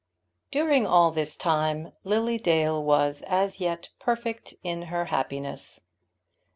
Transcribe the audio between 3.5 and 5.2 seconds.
yet perfect in her